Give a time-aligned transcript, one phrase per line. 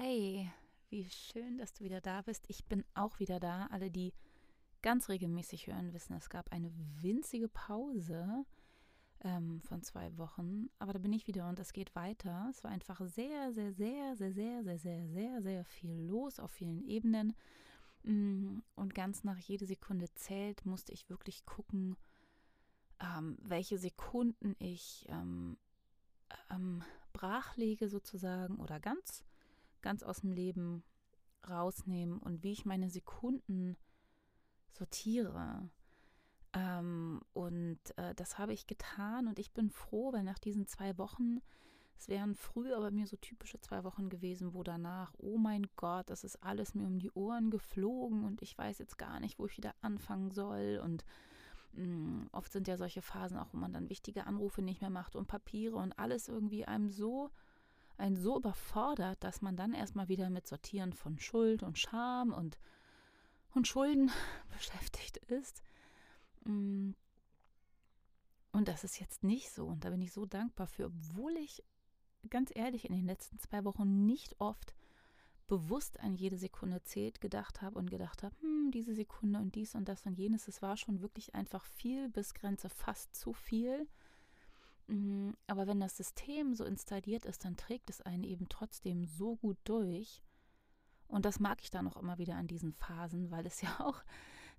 [0.00, 0.48] Hi,
[0.90, 2.44] wie schön, dass du wieder da bist.
[2.46, 3.66] Ich bin auch wieder da.
[3.72, 4.14] Alle, die
[4.80, 6.70] ganz regelmäßig hören, wissen, es gab eine
[7.02, 8.44] winzige Pause
[9.24, 10.70] ähm, von zwei Wochen.
[10.78, 12.46] Aber da bin ich wieder und es geht weiter.
[12.48, 16.52] Es war einfach sehr, sehr, sehr, sehr, sehr, sehr, sehr, sehr, sehr viel los auf
[16.52, 17.34] vielen Ebenen.
[18.04, 21.96] Mm, und ganz nach jede Sekunde zählt, musste ich wirklich gucken,
[23.00, 25.58] ähm, welche Sekunden ich ähm,
[26.50, 29.24] ähm, brachlege sozusagen oder ganz
[29.82, 30.84] ganz aus dem Leben
[31.48, 33.76] rausnehmen und wie ich meine Sekunden
[34.70, 35.70] sortiere.
[36.52, 40.96] Ähm, und äh, das habe ich getan und ich bin froh, weil nach diesen zwei
[40.98, 41.40] Wochen,
[41.96, 46.08] es wären früher bei mir so typische zwei Wochen gewesen, wo danach, oh mein Gott,
[46.08, 49.46] das ist alles mir um die Ohren geflogen und ich weiß jetzt gar nicht, wo
[49.46, 51.04] ich wieder anfangen soll und
[51.72, 54.90] mh, mm, oft sind ja solche Phasen auch, wo man dann wichtige Anrufe nicht mehr
[54.90, 57.30] macht und Papiere und alles irgendwie einem so
[57.98, 62.58] einen so überfordert, dass man dann erstmal wieder mit Sortieren von Schuld und Scham und,
[63.54, 64.10] und Schulden
[64.56, 65.62] beschäftigt ist.
[66.44, 66.92] Mm.
[68.52, 69.66] Und das ist jetzt nicht so.
[69.66, 71.62] Und da bin ich so dankbar für, obwohl ich
[72.30, 74.74] ganz ehrlich in den letzten zwei Wochen nicht oft
[75.46, 79.74] bewusst an jede Sekunde zählt gedacht habe und gedacht habe, hm, diese Sekunde und dies
[79.74, 80.46] und das und jenes.
[80.46, 83.88] Es war schon wirklich einfach viel bis Grenze fast zu viel.
[84.88, 89.36] Mhm, aber wenn das System so installiert ist, dann trägt es einen eben trotzdem so
[89.36, 90.22] gut durch.
[91.06, 94.02] Und das mag ich dann auch immer wieder an diesen Phasen, weil es ja auch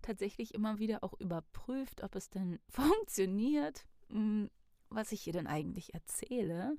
[0.02, 4.50] tatsächlich immer wieder auch überprüft, ob es denn funktioniert, hm,
[4.90, 6.78] was ich hier denn eigentlich erzähle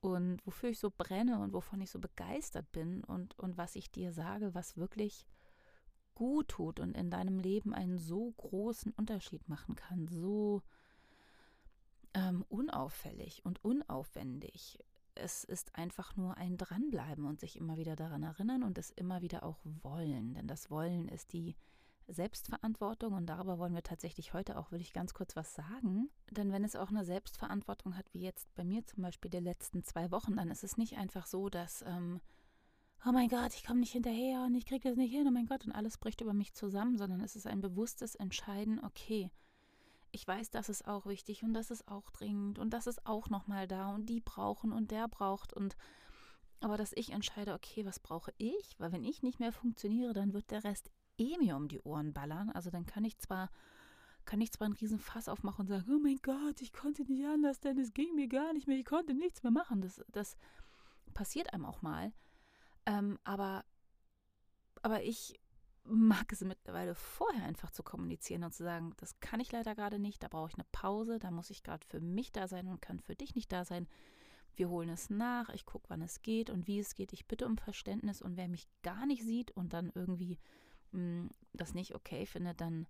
[0.00, 3.90] und wofür ich so brenne und wovon ich so begeistert bin und, und was ich
[3.90, 5.26] dir sage, was wirklich
[6.14, 10.62] gut tut und in deinem Leben einen so großen Unterschied machen kann, so
[12.16, 14.78] ähm, unauffällig und unaufwendig.
[15.14, 19.22] Es ist einfach nur ein Dranbleiben und sich immer wieder daran erinnern und es immer
[19.22, 20.34] wieder auch wollen.
[20.34, 21.56] Denn das Wollen ist die
[22.08, 26.08] Selbstverantwortung und darüber wollen wir tatsächlich heute auch, will ich ganz kurz was sagen.
[26.30, 29.84] Denn wenn es auch eine Selbstverantwortung hat, wie jetzt bei mir zum Beispiel die letzten
[29.84, 32.20] zwei Wochen, dann ist es nicht einfach so, dass, ähm,
[33.06, 35.46] oh mein Gott, ich komme nicht hinterher und ich kriege das nicht hin, oh mein
[35.46, 39.30] Gott, und alles bricht über mich zusammen, sondern es ist ein bewusstes Entscheiden, okay,
[40.16, 43.28] ich weiß, das ist auch wichtig und das ist auch dringend und das ist auch
[43.28, 45.76] nochmal da und die brauchen und der braucht und
[46.60, 48.76] aber dass ich entscheide, okay, was brauche ich?
[48.78, 52.14] Weil wenn ich nicht mehr funktioniere, dann wird der Rest eh mir um die Ohren
[52.14, 52.48] ballern.
[52.48, 53.50] Also dann kann ich zwar
[54.24, 57.26] kann ich zwar einen riesen Fass aufmachen und sagen, oh mein Gott, ich konnte nicht
[57.26, 59.82] anders, denn es ging mir gar nicht mehr, ich konnte nichts mehr machen.
[59.82, 60.36] Das, das
[61.12, 62.12] passiert einem auch mal.
[62.86, 63.64] Ähm, aber,
[64.82, 65.38] aber ich
[65.88, 69.98] mag es mittlerweile vorher einfach zu kommunizieren und zu sagen, das kann ich leider gerade
[69.98, 72.82] nicht, da brauche ich eine Pause, da muss ich gerade für mich da sein und
[72.82, 73.86] kann für dich nicht da sein.
[74.54, 77.12] Wir holen es nach, ich gucke, wann es geht und wie es geht.
[77.12, 80.38] Ich bitte um Verständnis und wer mich gar nicht sieht und dann irgendwie
[80.92, 82.86] mh, hm, das nicht okay findet, dann,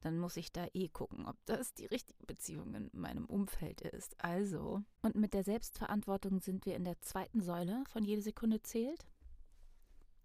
[0.00, 4.22] dann muss ich da eh gucken, ob das die richtige Beziehung in meinem Umfeld ist.
[4.22, 9.06] Also, und mit der Selbstverantwortung sind wir in der zweiten Säule von jede Sekunde zählt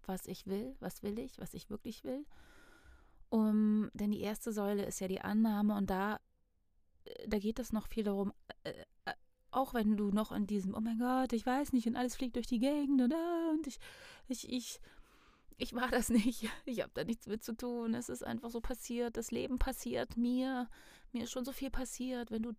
[0.08, 2.26] was ich will, was will ich, was ich wirklich will.
[3.30, 6.18] Um, denn die erste Säule ist ja die Annahme und da,
[7.04, 8.32] äh, da geht es noch viel darum,
[8.64, 8.70] äh,
[9.04, 9.12] äh,
[9.50, 12.36] auch wenn du noch in diesem, oh mein Gott, ich weiß nicht und alles fliegt
[12.36, 13.78] durch die Gegend und, äh, und ich,
[14.28, 14.80] ich, ich,
[15.58, 18.60] ich war das nicht, ich habe da nichts mit zu tun, es ist einfach so
[18.60, 20.68] passiert, das Leben passiert mir,
[21.12, 22.52] mir ist schon so viel passiert, wenn du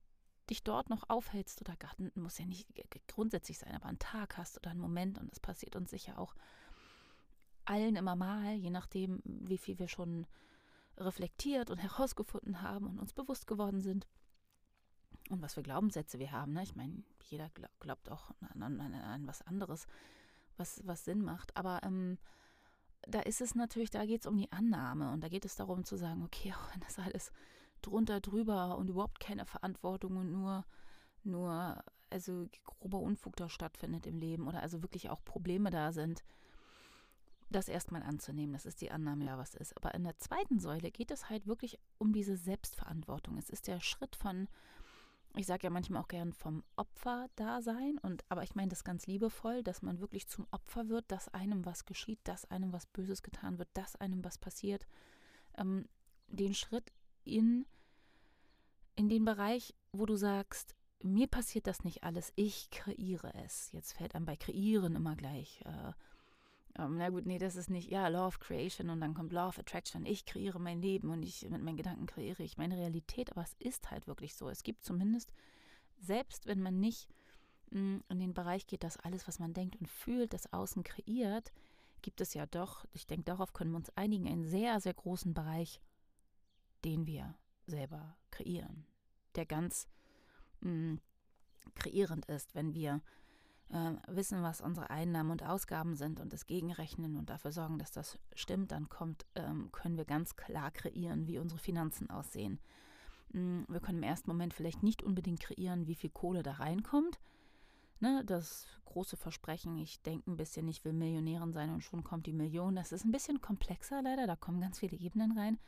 [0.50, 2.68] dich dort noch aufhältst oder Garten muss ja nicht
[3.08, 6.36] grundsätzlich sein, aber einen Tag hast oder einen Moment und das passiert uns sicher auch
[7.70, 10.26] allen immer mal, je nachdem, wie viel wir schon
[10.98, 14.08] reflektiert und herausgefunden haben und uns bewusst geworden sind.
[15.30, 16.54] Und was für Glaubenssätze wir haben.
[16.54, 16.64] Ne?
[16.64, 19.86] Ich meine, jeder glaubt auch an, an, an, was anderes,
[20.58, 21.56] was, was Sinn macht.
[21.56, 22.18] Aber ähm,
[23.08, 25.84] da ist es natürlich, da geht es um die Annahme und da geht es darum
[25.84, 27.32] zu sagen, okay, auch wenn das alles
[27.82, 30.66] drunter, drüber und überhaupt keine Verantwortung und nur,
[31.24, 36.24] nur, also grober Unfug da stattfindet im Leben oder also wirklich auch Probleme da sind,
[37.50, 38.54] das erstmal anzunehmen.
[38.54, 39.76] Das ist die Annahme, ja, was ist.
[39.78, 43.38] Aber in der zweiten Säule geht es halt wirklich um diese Selbstverantwortung.
[43.38, 44.48] Es ist der Schritt von,
[45.36, 49.64] ich sage ja manchmal auch gern vom Opfer-Dasein, und aber ich meine das ganz liebevoll,
[49.64, 53.58] dass man wirklich zum Opfer wird, dass einem was geschieht, dass einem was Böses getan
[53.58, 54.86] wird, dass einem was passiert.
[55.58, 55.88] Ähm,
[56.28, 56.92] den Schritt
[57.24, 57.66] in,
[58.96, 63.72] in den Bereich, wo du sagst, mir passiert das nicht alles, ich kreiere es.
[63.72, 65.62] Jetzt fällt einem bei Kreieren immer gleich.
[65.66, 65.94] Äh,
[66.80, 69.50] ähm, na gut, nee, das ist nicht, ja, Law of Creation und dann kommt Law
[69.50, 70.06] of Attraction.
[70.06, 73.54] Ich kreiere mein Leben und ich mit meinen Gedanken kreiere ich meine Realität, aber es
[73.60, 74.50] ist halt wirklich so.
[74.50, 75.34] Es gibt zumindest,
[76.00, 77.10] selbst wenn man nicht
[77.72, 81.52] mm, in den Bereich geht, dass alles, was man denkt und fühlt, das Außen kreiert,
[82.02, 85.34] gibt es ja doch, ich denke, darauf können wir uns einigen, einen sehr, sehr großen
[85.34, 85.82] Bereich,
[86.86, 87.36] den wir
[87.68, 88.86] selber kreieren,
[89.36, 89.90] der ganz
[90.62, 91.02] mh, mm,
[91.76, 93.02] kreierend ist, wenn wir
[93.70, 97.92] äh, wissen, was unsere Einnahmen und Ausgaben sind und es gegenrechnen und dafür sorgen, dass
[97.92, 102.60] das stimmt, dann kommt, ähm, können wir ganz klar kreieren, wie unsere Finanzen aussehen.
[103.32, 107.20] Mm, wir können im ersten Moment vielleicht nicht unbedingt kreieren, wie viel Kohle da reinkommt.
[108.02, 112.28] Ne, das große Versprechen, ich denke ein bisschen, ich will Millionärin sein und schon kommt
[112.28, 112.76] die Million.
[112.76, 115.60] Das ist ein bisschen komplexer leider, da kommen ganz viele Ebenen rein.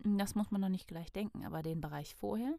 [0.00, 2.58] Das muss man noch nicht gleich denken, aber den Bereich vorher,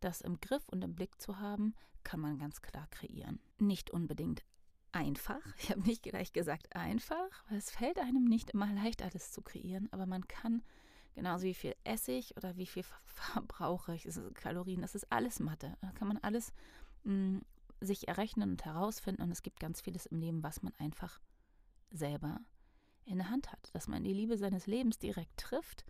[0.00, 3.40] das im Griff und im Blick zu haben, kann man ganz klar kreieren.
[3.58, 4.44] Nicht unbedingt
[4.92, 5.40] einfach.
[5.58, 9.42] Ich habe nicht gleich gesagt einfach, weil es fällt einem nicht immer leicht, alles zu
[9.42, 10.62] kreieren, aber man kann
[11.14, 15.76] genauso wie viel Essig oder wie viel verbrauche ich, ist Kalorien, das ist alles Mathe.
[15.80, 16.52] Da kann man alles
[17.04, 17.42] mh, mm,
[17.80, 21.20] sich errechnen und herausfinden und es gibt ganz vieles im Leben, was man einfach
[21.90, 22.40] selber
[23.04, 25.84] in der Hand hat, dass man die Liebe seines Lebens direkt trifft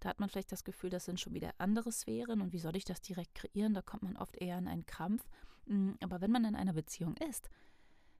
[0.00, 2.76] da hat man vielleicht das Gefühl, das sind schon wieder andere Sphären und wie soll
[2.76, 3.74] ich das direkt kreieren?
[3.74, 5.28] Da kommt man oft eher in einen Krampf.
[5.66, 7.50] Mm, aber wenn man in einer Beziehung ist,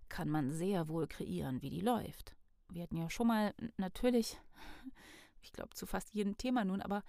[0.08, 2.34] kann man sehr wohl kreieren, wie die läuft.
[2.68, 4.38] Wir hatten ja schon mal natürlich,
[5.42, 7.02] ich glaube, zu fast jedem Thema nun, aber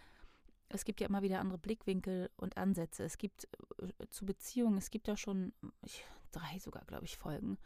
[0.70, 3.04] es gibt ja immer wieder andere Blickwinkel und Ansätze.
[3.04, 3.48] Es gibt
[3.82, 5.54] äh, zu Beziehungen, es gibt ja schon
[5.84, 7.58] ich, drei sogar, glaube ich, Folgen.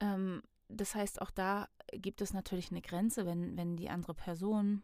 [0.00, 4.82] Ähm, das heißt, auch da gibt es natürlich eine Grenze, wenn, wenn die andere Person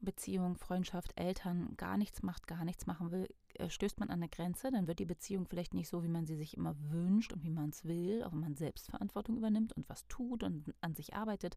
[0.00, 4.28] Beziehung, Freundschaft, Eltern gar nichts macht, gar nichts machen will, äh, stößt man an eine
[4.28, 7.42] Grenze, dann wird die Beziehung vielleicht nicht so, wie man sie sich immer wünscht und
[7.42, 11.14] wie man es will, auch wenn man Selbstverantwortung übernimmt und was tut und an sich
[11.14, 11.56] arbeitet.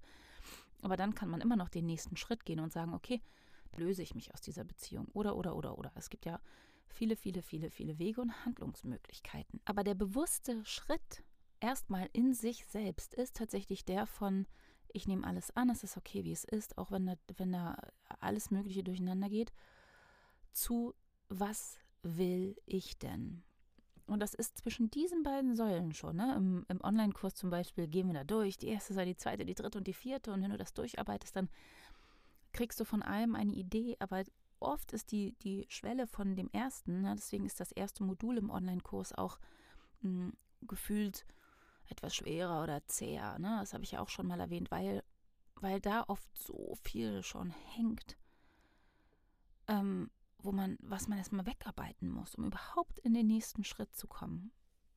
[0.82, 3.22] Aber dann kann man immer noch den nächsten Schritt gehen und sagen, okay,
[3.78, 5.92] löse ich mich aus dieser Beziehung oder, oder, oder, oder.
[5.96, 6.40] Es gibt ja
[6.88, 9.62] viele, viele, viele, viele Wege und Handlungsmöglichkeiten.
[9.66, 11.24] Aber der bewusste Schritt
[11.60, 14.46] erstmal in sich selbst ist tatsächlich der von,
[14.94, 17.78] ich nehme alles an, es ist okay, wie es ist, auch wenn da, wenn da
[18.20, 19.52] alles Mögliche durcheinander geht,
[20.52, 20.94] zu
[21.30, 23.44] was will ich denn?
[24.08, 26.18] Und das ist zwischen diesen beiden Säulen schon.
[26.18, 26.36] Ne?
[26.36, 29.56] Im, im Online-Kurs zum Beispiel gehen wir da durch, die erste Säule, die zweite, die
[29.56, 30.34] dritte und die vierte.
[30.34, 31.50] Und wenn du das durcharbeitest, dann
[32.52, 34.24] kriegst du von allem eine Idee, aber
[34.60, 37.16] oft ist die, die Schwelle von dem ersten, ne?
[37.16, 39.40] deswegen ist das erste Modul im Online-Kurs auch
[40.02, 40.34] mh, hm,
[40.68, 41.26] gefühlt
[41.92, 43.38] etwas schwerer oder zäher.
[43.40, 43.58] Ne?
[43.60, 45.04] Das habe ich ja auch schon mal erwähnt, weil,
[45.56, 48.18] weil da oft so viel schon hängt,
[49.68, 50.10] ähm,
[50.40, 54.52] wo man, was man erstmal wegarbeiten muss, um überhaupt in den nächsten Schritt zu kommen.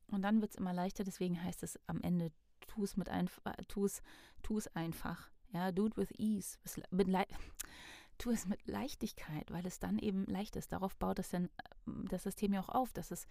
[0.09, 2.33] Und dann wird es immer leichter, deswegen heißt es am Ende,
[2.67, 4.03] tu es mit einfach, tu es,
[4.43, 5.31] tu es einfach.
[5.53, 6.59] Ja, do it with ease.
[6.91, 7.09] Mit
[8.19, 10.73] tu es mit Leichtigkeit, weil es dann eben leicht ist.
[10.73, 11.51] Darauf baut das, dann,
[11.87, 13.27] das System ja auch auf, dass es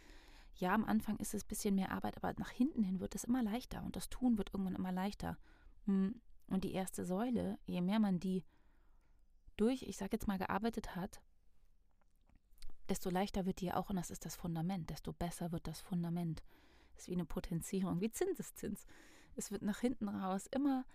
[0.55, 3.23] ja, am Anfang ist es ein bisschen mehr Arbeit, aber nach hinten hin wird es
[3.23, 5.37] immer leichter und das Tun wird irgendwann immer leichter.
[5.85, 8.43] Hm, und die erste Säule, je mehr man die
[9.57, 11.21] durch, ich sage jetzt mal, gearbeitet hat,
[12.89, 16.43] desto leichter wird die auch, und das ist das Fundament, desto besser wird das Fundament.
[16.93, 18.85] Das ist wie eine Potenzierung, wie Zinseszins.
[19.35, 20.85] Es wird nach hinten raus immer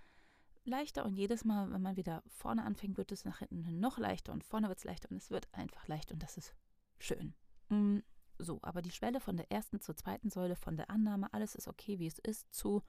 [0.64, 3.98] leichter und jedes Mal, wenn man wieder vorne anfängt, wird es nach hinten hin noch
[3.98, 6.54] leichter und vorne wird es leichter und es wird einfach leicht und das ist
[6.98, 7.34] schön.
[7.68, 8.02] Hm,
[8.38, 11.68] so, aber die Schwelle von der ersten zur zweiten Säule, von der Annahme, alles ist
[11.68, 12.82] okay, wie es ist, zu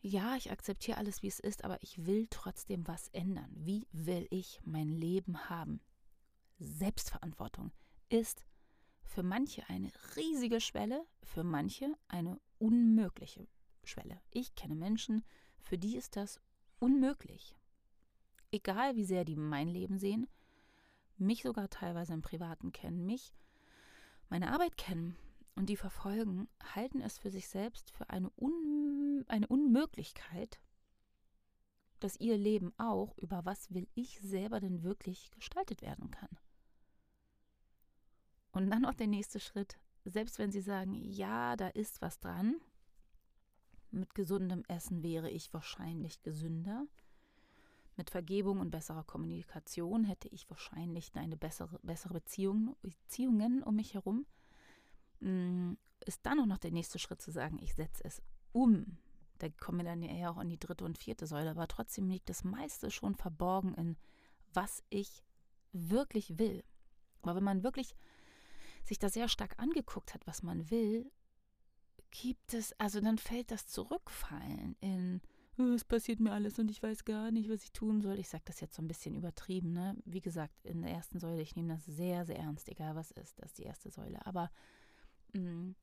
[0.00, 3.50] ja, ich akzeptiere alles, wie es ist, aber ich will trotzdem was ändern.
[3.54, 5.80] Wie will ich mein Leben haben?
[6.58, 7.72] Selbstverantwortung
[8.08, 8.44] ist
[9.02, 13.48] für manche eine riesige Schwelle, für manche eine unmögliche
[13.82, 14.20] Schwelle.
[14.30, 15.24] Ich kenne Menschen,
[15.58, 16.40] für die ist das
[16.78, 17.56] unmöglich.
[18.52, 20.28] Egal wie sehr die mein Leben sehen,
[21.16, 23.32] mich sogar teilweise im Privaten kennen, mich
[24.28, 25.16] meine Arbeit kennen
[25.54, 30.60] und die verfolgen, halten es für sich selbst für eine, Un eine Unmöglichkeit,
[32.00, 36.28] dass ihr Leben auch über was will ich selber denn wirklich gestaltet werden kann.
[38.52, 42.56] Und dann noch der nächste Schritt, selbst wenn sie sagen, ja, da ist was dran,
[43.90, 46.86] mit gesundem Essen wäre ich wahrscheinlich gesünder,
[47.98, 53.94] mit Vergebung und besserer Kommunikation hätte ich wahrscheinlich eine bessere, bessere Beziehung, Beziehungen um mich
[53.94, 54.26] herum.
[55.20, 55.74] Mm,
[56.06, 58.96] ist dann auch noch der nächste Schritt zu sagen, ich setze es um.
[59.38, 62.28] Da kommen wir dann eher auch in die dritte und vierte Säule, aber trotzdem liegt
[62.28, 63.96] das meiste schon verborgen in,
[64.54, 65.22] was ich
[65.72, 66.64] wirklich will.
[67.22, 67.94] Aber wenn man wirklich
[68.84, 71.10] sich da sehr stark angeguckt hat, was man will,
[72.10, 75.20] gibt es, also dann fällt das Zurückfallen in,
[75.58, 78.18] es passiert mir alles und ich weiß gar nicht, was ich tun soll.
[78.18, 79.72] Ich sage das jetzt so ein bisschen übertrieben.
[79.72, 79.96] Ne?
[80.04, 83.38] Wie gesagt, in der ersten Säule, ich nehme das sehr, sehr ernst, egal was ist,
[83.38, 84.24] das ist die erste Säule.
[84.26, 84.50] Aber
[85.32, 85.74] mh, mm,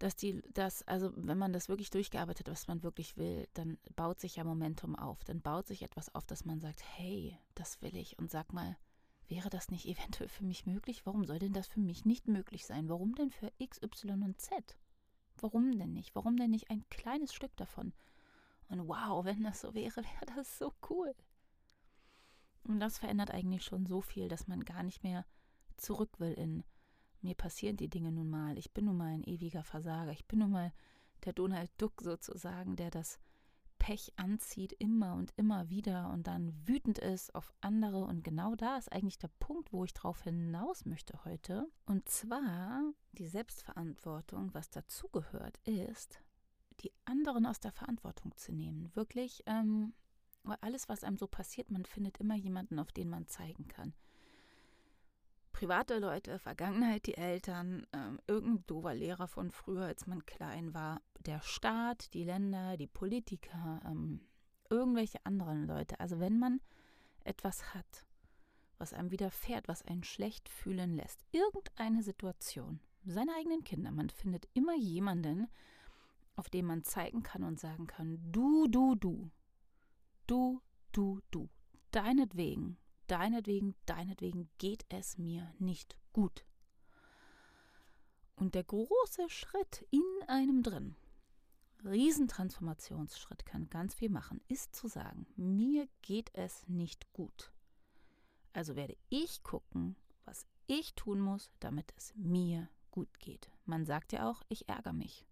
[0.00, 3.76] dass die, dass, also wenn man das wirklich durchgearbeitet hat, was man wirklich will, dann
[3.96, 5.22] baut sich ja Momentum auf.
[5.24, 8.18] Dann baut sich etwas auf, dass man sagt, hey, das will ich.
[8.18, 8.78] Und sag mal,
[9.28, 11.04] wäre das nicht eventuell für mich möglich?
[11.04, 12.88] Warum soll denn das für mich nicht möglich sein?
[12.88, 14.78] Warum denn für X, Y und Z?
[15.36, 16.14] Warum denn nicht?
[16.14, 17.92] Warum denn nicht ein kleines Stück davon?
[18.70, 21.14] Und wow, wenn das so wäre, wäre das so cool.
[22.64, 25.26] Und das verändert eigentlich schon so viel, dass man gar nicht mehr
[25.76, 26.64] zurück will in
[27.22, 28.56] mir passieren die Dinge nun mal.
[28.56, 30.12] Ich bin nun mal ein ewiger Versager.
[30.12, 30.72] Ich bin nun mal
[31.24, 33.18] der Donald Duck sozusagen, der das
[33.78, 38.04] Pech anzieht immer und immer wieder und dann wütend ist auf andere.
[38.04, 41.66] Und genau da ist eigentlich der Punkt, wo ich drauf hinaus möchte heute.
[41.86, 46.22] Und zwar die Selbstverantwortung, was dazugehört, ist,
[46.80, 48.90] die anderen aus der Verantwortung zu nehmen.
[48.94, 49.92] Wirklich, ähm,
[50.60, 53.94] alles, was einem so passiert, man findet immer jemanden, auf den man zeigen kann
[55.60, 61.02] private Leute, Vergangenheit, die Eltern, äh, irgendein doofer Lehrer von früher, als man klein war,
[61.18, 64.22] der Staat, die Länder, die Politiker, ähm,
[64.70, 66.00] irgendwelche anderen Leute.
[66.00, 66.62] Also wenn man
[67.24, 68.06] etwas hat,
[68.78, 74.48] was einem widerfährt, was einen schlecht fühlen lässt, irgendeine Situation, seine eigenen Kinder, man findet
[74.54, 75.46] immer jemanden,
[76.36, 79.30] auf den man zeigen kann und sagen kann, du, du, du,
[80.26, 80.60] du,
[80.92, 81.48] du, du,
[81.90, 82.78] deinetwegen
[83.10, 86.44] deinetwegen, deinetwegen geht es mir nicht gut.
[88.36, 90.96] Und der große Schritt in einem drin,
[91.84, 97.52] Riesentransformationsschritt, kann ganz viel machen, ist zu sagen, mir geht es nicht gut.
[98.52, 103.50] Also werde ich gucken, was ich tun muss, damit es mir gut geht.
[103.64, 105.26] Man sagt ja auch, ich ärgere mich.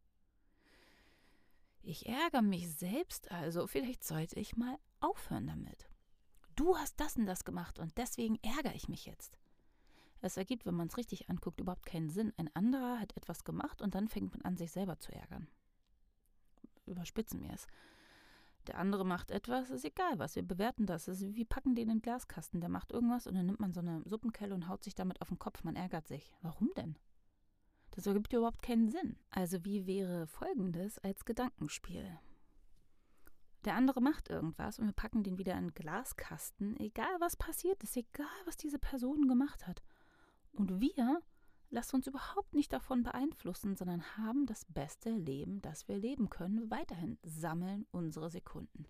[1.88, 5.88] Ich ärgere mich selbst also, vielleicht sollte ich mal aufhören damit
[6.58, 9.38] du hast das und das gemacht und deswegen ärgere ich mich jetzt.
[10.20, 12.32] Es ergibt, wenn man es richtig anguckt, überhaupt keinen Sinn.
[12.36, 15.46] Ein anderer hat etwas gemacht und dann fängt man an, sich selber zu ärgern.
[16.86, 17.68] Überspitzen wir es.
[18.66, 21.04] Der andere macht etwas, ist egal was, wir bewerten das.
[21.04, 23.72] das ist, wir packen den in den Glaskasten, der macht irgendwas und dann nimmt man
[23.72, 25.62] so eine Suppenkelle und haut sich damit auf den Kopf.
[25.62, 26.34] Man ärgert sich.
[26.42, 26.98] Warum denn?
[27.98, 29.16] Das ergibt überhaupt keinen Sinn.
[29.28, 32.16] Also wie wäre Folgendes als Gedankenspiel?
[33.64, 37.82] Der andere macht irgendwas und wir packen den wieder in einen Glaskasten, egal was passiert
[37.82, 39.82] ist, egal was diese Person gemacht hat.
[40.52, 41.20] Und wir
[41.70, 46.70] lassen uns überhaupt nicht davon beeinflussen, sondern haben das beste Leben, das wir leben können,
[46.70, 48.86] weiterhin sammeln unsere Sekunden.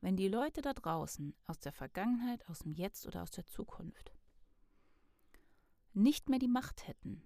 [0.00, 4.12] Wenn die Leute da draußen aus der Vergangenheit, aus dem Jetzt oder aus der Zukunft
[5.92, 7.22] nicht mehr die Macht hätten,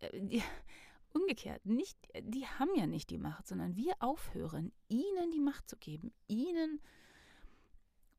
[0.00, 0.40] äh,
[1.12, 5.76] umgekehrt, nicht, die haben ja nicht die Macht, sondern wir aufhören, ihnen die Macht zu
[5.76, 6.80] geben, ihnen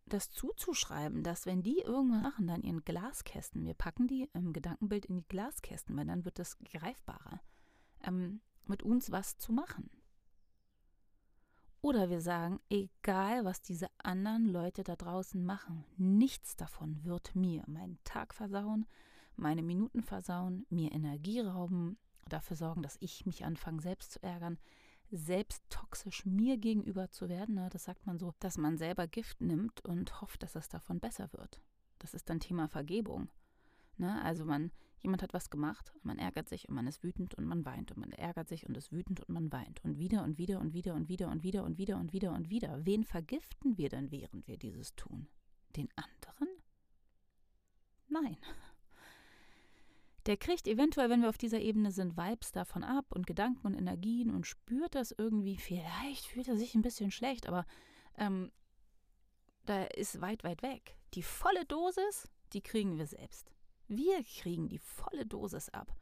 [0.05, 5.05] das zuzuschreiben, dass wenn die irgendwas machen, dann ihren Glaskästen, wir packen die im Gedankenbild
[5.05, 7.41] in die Glaskästen, weil dann wird das greifbarer,
[8.03, 9.89] ähm, mit uns was zu machen.
[11.81, 17.63] Oder wir sagen, egal was diese anderen Leute da draußen machen, nichts davon wird mir
[17.67, 18.87] meinen Tag versauen,
[19.37, 21.97] meine Minuten versauen, mir Energie rauben,
[22.29, 24.57] dafür sorgen, dass ich mich anfange, selbst zu ärgern,
[25.11, 27.55] selbst toxisch mir gegenüber zu werden.
[27.55, 27.69] Ne?
[27.71, 31.31] Das sagt man so, dass man selber Gift nimmt und hofft, dass es davon besser
[31.33, 31.61] wird.
[31.99, 33.29] Das ist dann Thema Vergebung.
[33.97, 34.21] Ne?
[34.23, 37.63] Also man, jemand hat was gemacht, man ärgert sich und man ist wütend und man
[37.65, 40.59] weint und man ärgert sich und ist wütend und man weint und wieder und wieder
[40.59, 42.85] und wieder und wieder und wieder und wieder und wieder und wieder.
[42.85, 45.27] Wen vergiften wir denn, während wir dieses tun?
[45.75, 46.49] Den anderen?
[48.07, 48.37] Nein
[50.25, 53.75] der kriegt eventuell, wenn wir auf dieser Ebene sind, Vibes davon ab und Gedanken und
[53.75, 55.57] Energien und spürt das irgendwie.
[55.57, 57.65] Vielleicht fühlt er sich ein bisschen schlecht, aber
[58.17, 58.51] ähm,
[59.65, 60.97] da ist weit, weit weg.
[61.13, 63.51] Die volle Dosis, die kriegen wir selbst.
[63.87, 65.95] Wir kriegen die volle Dosis ab.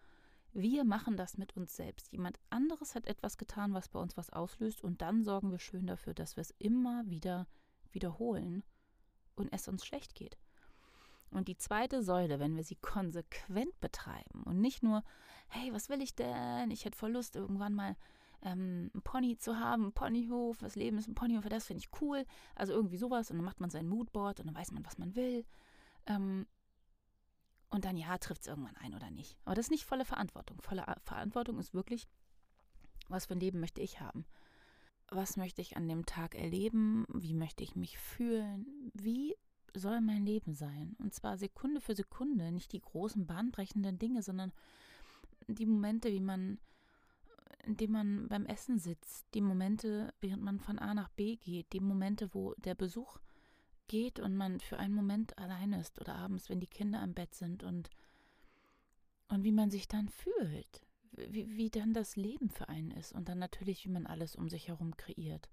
[0.53, 2.11] Wir machen das mit uns selbst.
[2.11, 5.87] Jemand anderes hat etwas getan, was bei uns was auslöst, und dann sorgen wir schön
[5.87, 7.47] dafür, dass wir es immer wieder
[7.91, 8.63] wiederholen
[9.35, 10.37] und es uns schlecht geht.
[11.33, 15.03] Und die zweite Säule, wenn wir sie konsequent betreiben und nicht nur,
[15.47, 16.71] hey, was will ich denn?
[16.71, 17.95] Ich hätte voll Lust, irgendwann mal
[18.43, 22.01] ähm, einen Pony zu haben, einen Ponyhof, das Leben ist ein Ponyhof, das finde ich
[22.01, 22.25] cool.
[22.55, 25.15] Also irgendwie sowas und dann macht man sein Moodboard und dann weiß man, was man
[25.15, 25.45] will.
[26.05, 26.45] Ähm,
[27.69, 29.35] und dann, ja, trifft es irgendwann ein oder nicht.
[29.45, 30.61] Aber das ist nicht volle Verantwortung.
[30.61, 32.07] Volle Verantwortung ist wirklich,
[33.07, 34.25] was für ein Leben möchte ich haben?
[35.09, 37.05] Was möchte ich an dem Tag erleben?
[37.09, 38.91] Wie möchte ich mich fühlen?
[38.93, 39.35] Wie
[39.75, 40.95] soll mein Leben sein.
[40.99, 44.51] Und zwar Sekunde für Sekunde, nicht die großen bahnbrechenden Dinge, sondern
[45.47, 46.59] die Momente, wie man,
[47.65, 51.73] in denen man beim Essen sitzt, die Momente, während man von A nach B geht,
[51.73, 53.19] die Momente, wo der Besuch
[53.87, 57.35] geht und man für einen Moment allein ist oder abends, wenn die Kinder im Bett
[57.35, 57.89] sind und,
[59.27, 60.85] und wie man sich dann fühlt.
[61.15, 64.49] wie, wie dann das Leben für einen ist und dann natürlich, wie man alles um
[64.49, 65.49] sich herum kreiert,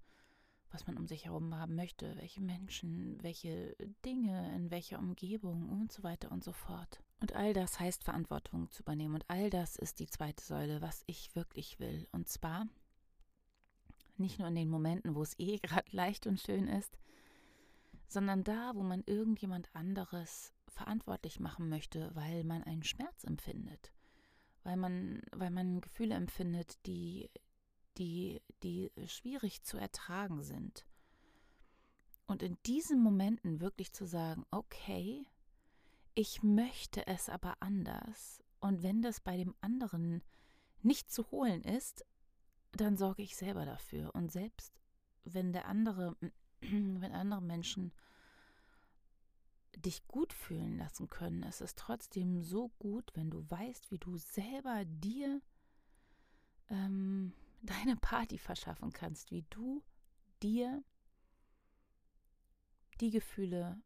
[0.71, 3.75] was man um sich herum haben möchte, welche Menschen, welche
[4.05, 7.03] Dinge, in welcher Umgebung und so weiter und so fort.
[7.19, 11.03] Und all das heißt Verantwortung zu übernehmen und all das ist die zweite Säule, was
[11.07, 12.07] ich wirklich will.
[12.11, 12.67] Und zwar
[14.17, 16.97] nicht nur in den Momenten, wo es eh gerade leicht und schön ist,
[18.07, 23.91] sondern da, wo man irgendjemand anderes verantwortlich machen möchte, weil man einen Schmerz empfindet,
[24.63, 27.29] weil man, weil man Gefühle empfindet, die,
[27.97, 30.85] die, die schwierig zu ertragen sind.
[32.27, 35.25] Und in diesen Momenten wirklich zu sagen, okay,
[36.13, 38.43] ich möchte es aber anders.
[38.59, 40.21] Und wenn das bei dem anderen
[40.81, 42.05] nicht zu holen ist,
[42.71, 44.13] dann sorge ich selber dafür.
[44.15, 44.73] Und selbst
[45.23, 46.15] wenn der andere,
[46.61, 47.91] wenn andere Menschen
[49.75, 54.17] dich gut fühlen lassen können, ist es trotzdem so gut, wenn du weißt, wie du
[54.17, 55.41] selber dir
[56.69, 59.83] ähm, deine Party verschaffen kannst, wie du
[60.41, 60.83] dir
[62.99, 63.81] die Gefühle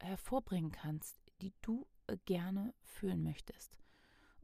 [0.00, 1.86] hervorbringen kannst, die du
[2.24, 3.76] gerne fühlen möchtest.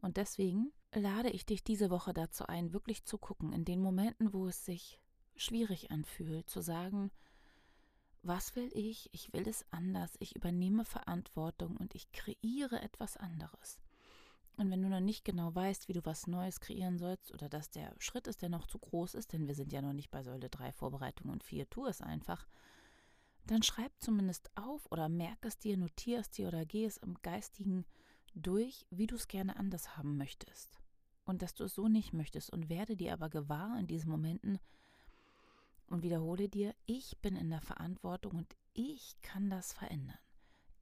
[0.01, 4.33] Und deswegen lade ich dich diese Woche dazu ein, wirklich zu gucken, in den Momenten,
[4.33, 5.01] wo es sich
[5.37, 7.11] schwierig anfühlt, zu sagen,
[8.23, 9.11] was will ich?
[9.13, 10.17] Ich will es anders.
[10.19, 13.79] Ich übernehme Verantwortung und ich kreiere etwas anderes.
[14.57, 17.71] Und wenn du noch nicht genau weißt, wie du was Neues kreieren sollst oder dass
[17.71, 20.23] der Schritt ist, der noch zu groß ist, denn wir sind ja noch nicht bei
[20.23, 22.47] Säule 3 Vorbereitung und 4, tu es einfach,
[23.47, 27.15] dann schreib zumindest auf oder merk es dir, notier es dir oder geh es im
[27.23, 27.85] Geistigen
[28.35, 30.79] durch, wie du es gerne anders haben möchtest.
[31.25, 34.61] Und dass du es so nicht möchtest und werde dir aber gewahr in diesen Momenten,
[35.89, 40.19] und wiederhole dir, ich bin in der Verantwortung und ich kann das verändern.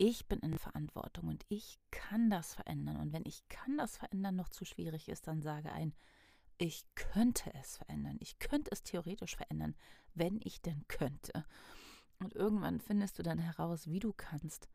[0.04, 2.96] Ich bin in Verantwortung und ich kann das verändern.
[2.96, 5.94] Und wenn ich kann das verändern noch zu schwierig ist, dann sage ein,
[6.58, 8.16] ich könnte es verändern.
[8.18, 9.76] Ich könnte es theoretisch verändern,
[10.14, 11.46] wenn ich denn könnte.
[12.18, 14.68] Und irgendwann findest du dann heraus, wie du kannst.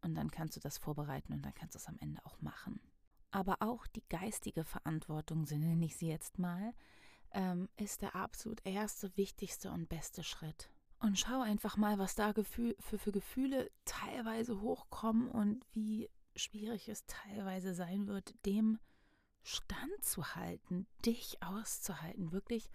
[0.00, 2.80] Und dann kannst du das vorbereiten und dann kannst du es am Ende auch machen.
[3.30, 6.74] Aber auch die geistige Verantwortung, so nenne ich sie jetzt mal,
[7.30, 10.70] ähm, ist der absolut erste, wichtigste und beste Schritt.
[10.98, 16.88] Und schau einfach mal, was da Gefühl, für, für Gefühle teilweise hochkommen und wie schwierig
[16.88, 18.78] es teilweise sein wird, dem
[19.42, 22.70] standzuhalten, dich auszuhalten, wirklich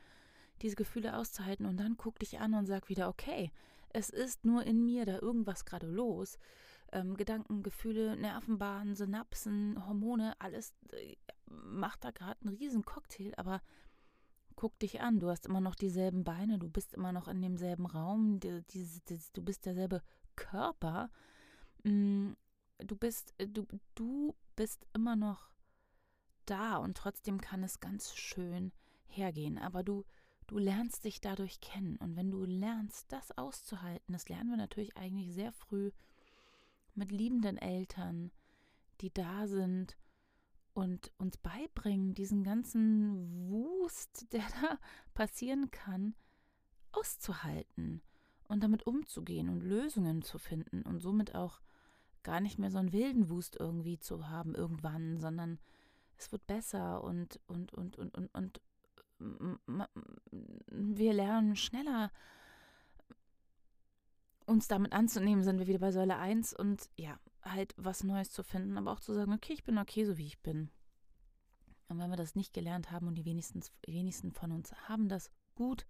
[0.62, 1.66] diese Gefühle auszuhalten.
[1.66, 3.52] Und dann guck dich an und sag wieder, okay,
[3.90, 6.38] es ist nur in mir da irgendwas gerade los.
[6.92, 13.62] Ähm, Gedanken, Gefühle, Nervenbahnen, Synapsen, Hormone, alles äh, macht da gerade einen riesen Cocktail, aber
[14.62, 17.88] guck dich an, du hast immer noch dieselben Beine, du bist immer noch in demselben
[17.88, 18.62] Raum, du
[19.42, 20.04] bist derselbe
[20.36, 21.10] Körper.
[21.84, 22.34] Mm,
[22.78, 25.50] du bist, äh, du, du bist immer noch
[26.46, 28.72] da und trotzdem kann es ganz schön
[29.08, 29.58] hergehen.
[29.58, 30.06] Aber du,
[30.46, 31.98] du lernst dich dadurch kennen.
[31.98, 35.90] Und wenn du lernst, das auszuhalten, das lernen wir natürlich eigentlich sehr früh
[36.94, 38.30] mit liebenden Eltern,
[39.02, 39.98] die da sind
[40.74, 44.78] und uns beibringen, diesen ganzen Wust, der da
[45.14, 46.16] passieren kann,
[46.92, 48.02] auszuhalten
[48.48, 51.62] und damit umzugehen und Lösungen zu finden und somit auch
[52.24, 55.60] gar nicht mehr so einen wilden Wust irgendwie zu haben irgendwann, sondern
[56.18, 58.62] es wird besser und und und und und und
[60.68, 62.12] wir lernen schneller
[64.52, 68.44] uns damit anzunehmen, sind wir wieder bei Säule 1 und ja, halt was Neues zu
[68.44, 70.70] finden, aber auch zu sagen, okay, ich bin okay, so wie ich bin.
[71.88, 75.32] Und wenn wir das nicht gelernt haben und die wenigsten, wenigsten von uns haben das
[75.56, 75.88] gut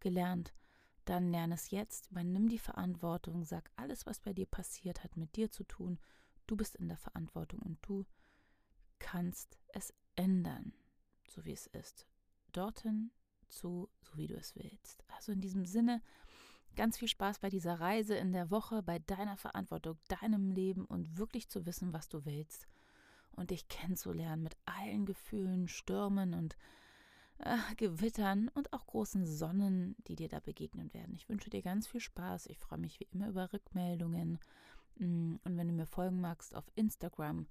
[0.00, 0.52] gelernt,
[1.04, 5.36] dann lerne es jetzt, übernimm die Verantwortung, sag, alles, was bei dir passiert, hat mit
[5.36, 5.98] dir zu tun.
[6.46, 8.04] Du bist in der Verantwortung und du
[8.98, 10.72] kannst es ändern,
[11.28, 12.06] so wie es ist.
[12.52, 13.12] Dorthin
[13.48, 15.04] zu, so wie du es willst.
[15.08, 16.02] Also in diesem Sinne,
[16.76, 21.16] Ganz viel Spaß bei dieser Reise in der Woche, bei deiner Verantwortung, deinem Leben und
[21.16, 22.68] wirklich zu wissen, was du willst.
[23.32, 26.56] Und dich kennenzulernen mit allen Gefühlen, Stürmen und
[27.38, 31.14] äh, Gewittern und auch großen Sonnen, die dir da begegnen werden.
[31.14, 32.46] Ich wünsche dir ganz viel Spaß.
[32.46, 34.38] Ich freue mich wie immer über Rückmeldungen.
[34.96, 37.46] Mm, und wenn du mir folgen magst auf Instagram,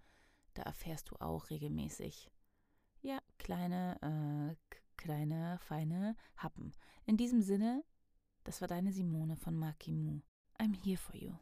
[0.54, 2.32] da erfährst du auch regelmäßig,
[3.02, 6.74] ja, kleine, äh, kleine, feine Happen.
[7.06, 7.84] In diesem Sinne,
[8.46, 10.22] das war deine Simone von Makimu.
[10.60, 11.34] I'm here for you.